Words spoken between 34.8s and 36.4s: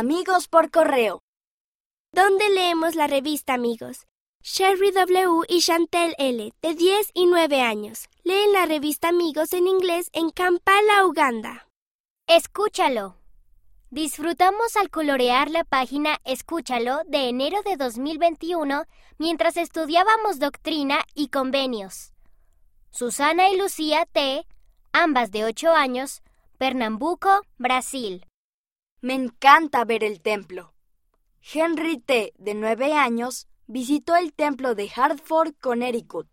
Hartford, Connecticut.